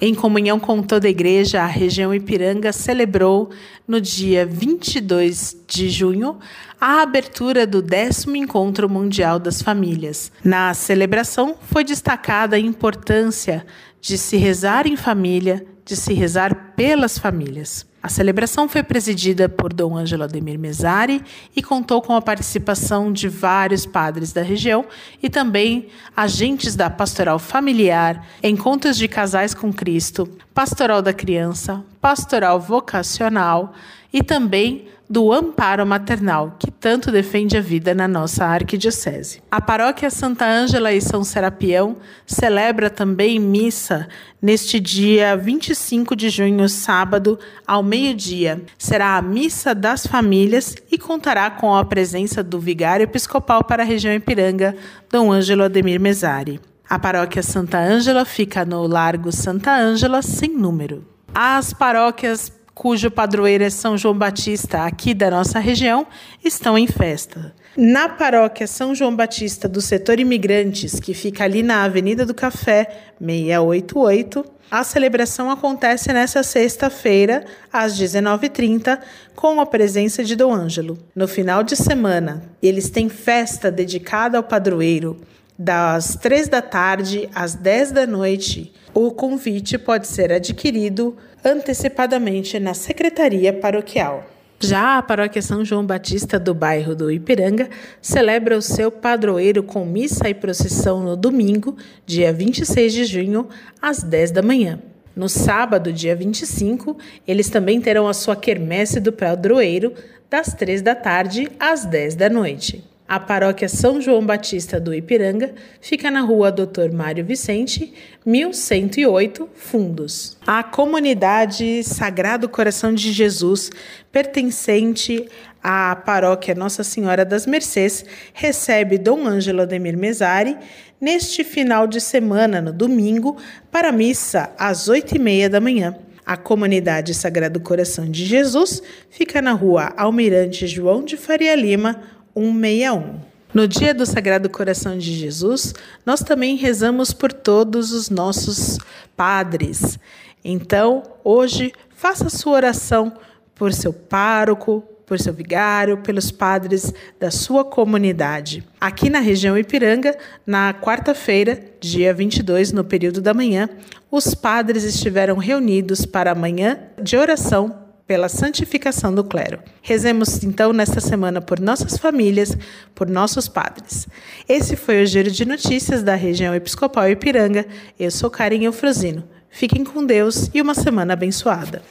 Em 0.00 0.14
comunhão 0.14 0.60
com 0.60 0.80
toda 0.80 1.08
a 1.08 1.10
igreja, 1.10 1.60
a 1.60 1.66
região 1.66 2.14
Ipiranga 2.14 2.72
celebrou, 2.72 3.50
no 3.86 4.00
dia 4.00 4.46
22 4.46 5.56
de 5.66 5.90
junho, 5.90 6.38
a 6.80 7.02
abertura 7.02 7.66
do 7.66 7.82
décimo 7.82 8.36
Encontro 8.36 8.88
Mundial 8.88 9.40
das 9.40 9.60
Famílias. 9.60 10.30
Na 10.44 10.72
celebração, 10.72 11.56
foi 11.60 11.82
destacada 11.82 12.54
a 12.54 12.60
importância 12.60 13.66
de 14.00 14.16
se 14.16 14.36
rezar 14.36 14.86
em 14.86 14.94
família, 14.94 15.66
de 15.84 15.96
se 15.96 16.14
rezar 16.14 16.74
pelas 16.76 17.18
famílias. 17.18 17.84
A 18.00 18.08
celebração 18.08 18.68
foi 18.68 18.84
presidida 18.84 19.48
por 19.48 19.72
Dom 19.72 19.96
Ângelo 19.96 20.22
Ademir 20.22 20.56
Mesari 20.56 21.20
e 21.54 21.60
contou 21.60 22.00
com 22.00 22.14
a 22.14 22.22
participação 22.22 23.12
de 23.12 23.28
vários 23.28 23.84
padres 23.84 24.32
da 24.32 24.40
região 24.40 24.84
e 25.20 25.28
também 25.28 25.88
agentes 26.16 26.76
da 26.76 26.88
pastoral 26.88 27.40
familiar, 27.40 28.24
encontros 28.40 28.96
de 28.96 29.08
casais 29.08 29.52
com 29.52 29.72
Cristo, 29.72 30.28
pastoral 30.54 31.02
da 31.02 31.12
criança, 31.12 31.84
pastoral 32.00 32.60
vocacional 32.60 33.74
e 34.12 34.22
também 34.22 34.88
do 35.10 35.32
amparo 35.32 35.86
maternal, 35.86 36.54
que 36.58 36.70
tanto 36.70 37.10
defende 37.10 37.56
a 37.56 37.62
vida 37.62 37.94
na 37.94 38.06
nossa 38.06 38.44
arquidiocese. 38.44 39.42
A 39.50 39.58
paróquia 39.58 40.10
Santa 40.10 40.46
Ângela 40.46 40.92
e 40.92 41.00
São 41.00 41.24
Serapião 41.24 41.96
celebra 42.26 42.90
também 42.90 43.38
missa 43.38 44.06
neste 44.40 44.78
dia 44.78 45.34
25 45.34 46.14
de 46.14 46.28
junho, 46.28 46.68
sábado, 46.68 47.38
ao 47.66 47.82
meio-dia. 47.82 48.62
Será 48.76 49.16
a 49.16 49.22
missa 49.22 49.74
das 49.74 50.06
famílias 50.06 50.76
e 50.92 50.98
contará 50.98 51.50
com 51.50 51.74
a 51.74 51.84
presença 51.84 52.42
do 52.42 52.60
vigário 52.60 53.04
episcopal 53.04 53.64
para 53.64 53.82
a 53.82 53.86
região 53.86 54.12
Ipiranga, 54.12 54.76
Dom 55.10 55.32
Ângelo 55.32 55.64
Ademir 55.64 55.98
Mesari. 55.98 56.60
A 56.88 56.98
paróquia 56.98 57.42
Santa 57.42 57.78
Ângela 57.78 58.24
fica 58.26 58.64
no 58.64 58.86
Largo 58.86 59.32
Santa 59.32 59.74
Ângela, 59.74 60.20
sem 60.20 60.50
número. 60.50 61.17
As 61.34 61.72
paróquias 61.72 62.52
cujo 62.74 63.10
padroeiro 63.10 63.64
é 63.64 63.70
São 63.70 63.98
João 63.98 64.16
Batista, 64.16 64.84
aqui 64.84 65.12
da 65.12 65.30
nossa 65.30 65.58
região, 65.58 66.06
estão 66.44 66.78
em 66.78 66.86
festa. 66.86 67.52
Na 67.76 68.08
paróquia 68.08 68.68
São 68.68 68.94
João 68.94 69.14
Batista 69.14 69.68
do 69.68 69.80
setor 69.80 70.20
imigrantes, 70.20 71.00
que 71.00 71.12
fica 71.12 71.42
ali 71.42 71.60
na 71.60 71.82
Avenida 71.82 72.24
do 72.24 72.32
Café, 72.32 73.12
688, 73.20 74.44
a 74.70 74.84
celebração 74.84 75.50
acontece 75.50 76.12
nesta 76.12 76.42
sexta-feira, 76.44 77.44
às 77.72 77.98
19h30, 77.98 79.00
com 79.34 79.60
a 79.60 79.66
presença 79.66 80.22
de 80.22 80.36
Dom 80.36 80.52
Ângelo. 80.52 80.98
No 81.16 81.26
final 81.26 81.64
de 81.64 81.74
semana, 81.74 82.44
eles 82.62 82.90
têm 82.90 83.08
festa 83.08 83.72
dedicada 83.72 84.36
ao 84.36 84.44
padroeiro, 84.44 85.20
das 85.58 86.14
3 86.14 86.48
da 86.48 86.62
tarde 86.62 87.28
às 87.34 87.54
10 87.54 87.90
da 87.90 88.06
noite. 88.06 88.72
O 88.94 89.10
convite 89.10 89.76
pode 89.76 90.06
ser 90.06 90.30
adquirido 90.30 91.16
antecipadamente 91.44 92.60
na 92.60 92.74
Secretaria 92.74 93.52
Paroquial. 93.52 94.24
Já 94.60 94.98
a 94.98 95.02
Paróquia 95.02 95.42
São 95.42 95.64
João 95.64 95.84
Batista 95.84 96.38
do 96.38 96.54
bairro 96.54 96.94
do 96.94 97.10
Ipiranga 97.10 97.68
celebra 98.00 98.56
o 98.56 98.62
seu 98.62 98.90
padroeiro 98.90 99.62
com 99.62 99.84
missa 99.84 100.28
e 100.28 100.34
procissão 100.34 101.00
no 101.00 101.16
domingo, 101.16 101.76
dia 102.06 102.32
26 102.32 102.92
de 102.92 103.04
junho, 103.04 103.48
às 103.80 104.02
10 104.02 104.32
da 104.32 104.42
manhã. 104.42 104.80
No 105.14 105.28
sábado, 105.28 105.92
dia 105.92 106.14
25, 106.14 106.96
eles 107.26 107.48
também 107.48 107.80
terão 107.80 108.06
a 108.06 108.14
sua 108.14 108.36
quermesse 108.36 109.00
do 109.00 109.12
padroeiro, 109.12 109.92
das 110.30 110.54
3 110.54 110.82
da 110.82 110.94
tarde 110.94 111.48
às 111.58 111.84
10 111.84 112.14
da 112.14 112.28
noite. 112.28 112.84
A 113.08 113.18
paróquia 113.18 113.70
São 113.70 114.02
João 114.02 114.26
Batista 114.26 114.78
do 114.78 114.92
Ipiranga 114.92 115.54
fica 115.80 116.10
na 116.10 116.20
rua 116.20 116.52
Doutor 116.52 116.92
Mário 116.92 117.24
Vicente, 117.24 117.94
1108, 118.26 119.48
Fundos. 119.54 120.36
A 120.46 120.62
comunidade 120.62 121.82
Sagrado 121.84 122.50
Coração 122.50 122.92
de 122.92 123.10
Jesus, 123.10 123.70
pertencente 124.12 125.26
à 125.62 125.96
paróquia 125.96 126.54
Nossa 126.54 126.84
Senhora 126.84 127.24
das 127.24 127.46
Mercês, 127.46 128.04
recebe 128.34 128.98
Dom 128.98 129.26
Ângelo 129.26 129.62
Ademir 129.62 129.96
Mesari 129.96 130.58
neste 131.00 131.42
final 131.44 131.86
de 131.86 132.02
semana, 132.02 132.60
no 132.60 132.74
domingo, 132.74 133.38
para 133.70 133.90
missa 133.90 134.52
às 134.58 134.86
oito 134.86 135.16
e 135.16 135.18
meia 135.18 135.48
da 135.48 135.62
manhã. 135.62 135.96
A 136.26 136.36
comunidade 136.36 137.14
Sagrado 137.14 137.58
Coração 137.58 138.04
de 138.04 138.26
Jesus 138.26 138.82
fica 139.08 139.40
na 139.40 139.52
rua 139.52 139.94
Almirante 139.96 140.66
João 140.66 141.02
de 141.02 141.16
Faria 141.16 141.54
Lima, 141.54 142.02
161. 142.38 143.20
No 143.52 143.66
dia 143.66 143.92
do 143.92 144.06
Sagrado 144.06 144.48
Coração 144.48 144.96
de 144.96 145.12
Jesus, 145.12 145.74
nós 146.06 146.20
também 146.20 146.54
rezamos 146.54 147.12
por 147.12 147.32
todos 147.32 147.92
os 147.92 148.08
nossos 148.08 148.78
padres. 149.16 149.98
Então, 150.44 151.02
hoje, 151.24 151.72
faça 151.90 152.28
sua 152.28 152.52
oração 152.52 153.12
por 153.54 153.72
seu 153.72 153.92
pároco, 153.92 154.84
por 155.04 155.18
seu 155.18 155.32
vigário, 155.32 155.98
pelos 155.98 156.30
padres 156.30 156.92
da 157.18 157.30
sua 157.30 157.64
comunidade. 157.64 158.62
Aqui 158.80 159.10
na 159.10 159.18
região 159.18 159.58
Ipiranga, 159.58 160.16
na 160.46 160.72
quarta-feira, 160.74 161.58
dia 161.80 162.14
22, 162.14 162.70
no 162.70 162.84
período 162.84 163.20
da 163.20 163.34
manhã, 163.34 163.68
os 164.10 164.34
padres 164.34 164.84
estiveram 164.84 165.36
reunidos 165.38 166.06
para 166.06 166.30
a 166.30 166.34
manhã 166.34 166.78
de 167.02 167.16
oração 167.16 167.87
pela 168.08 168.28
santificação 168.30 169.14
do 169.14 169.22
clero. 169.22 169.60
Rezemos 169.82 170.42
então 170.42 170.72
nesta 170.72 170.98
semana 170.98 171.42
por 171.42 171.60
nossas 171.60 171.98
famílias, 171.98 172.56
por 172.94 173.06
nossos 173.06 173.46
padres. 173.46 174.08
Esse 174.48 174.76
foi 174.76 175.02
o 175.02 175.06
Giro 175.06 175.30
de 175.30 175.44
Notícias 175.44 176.02
da 176.02 176.14
região 176.14 176.54
Episcopal 176.54 177.10
Ipiranga. 177.10 177.66
Eu 178.00 178.10
sou 178.10 178.30
Karen 178.30 178.64
Eufrosino. 178.64 179.24
Fiquem 179.50 179.84
com 179.84 180.04
Deus 180.04 180.50
e 180.54 180.62
uma 180.62 180.74
semana 180.74 181.12
abençoada. 181.12 181.82